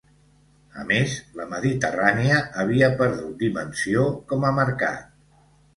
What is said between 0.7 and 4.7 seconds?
A més, la Mediterrània havia perdut dimensió com a